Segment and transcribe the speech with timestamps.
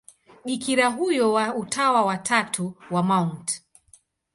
[0.45, 3.61] Bikira huyo wa Utawa wa Tatu wa Mt.